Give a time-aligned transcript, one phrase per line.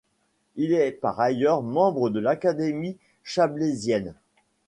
[0.55, 4.15] Il est par ailleurs membre de l'Académie chablaisienne.